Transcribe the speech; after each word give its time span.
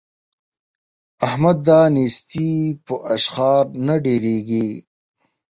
احمده! 1.27 1.79
نېستي 1.93 2.51
په 2.85 2.95
اشخار 3.15 3.63
نه 3.85 3.95
ډېرېږي. 4.05 4.69